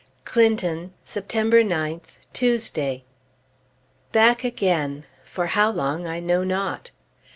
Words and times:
CLINTON, 0.25 0.95
September 1.05 1.63
9th, 1.63 2.17
Tuesday. 2.33 3.03
Back 4.11 4.43
again! 4.43 5.05
For 5.23 5.45
how 5.45 5.69
long, 5.69 6.07
I 6.07 6.19
know 6.19 6.43
not. 6.43 6.89